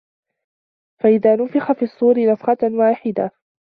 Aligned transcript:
فَإِذا 1.03 1.35
نُفِخَ 1.35 1.71
فِي 1.71 1.85
الصّورِ 1.85 2.31
نَفخَةٌ 2.31 2.57
واحِدَةٌ 2.63 3.31